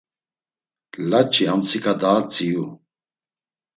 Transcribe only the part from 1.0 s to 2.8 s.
Laç̌i amtsika daa tziu.